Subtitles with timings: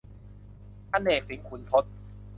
[0.91, 1.83] อเนก สิงขุนทด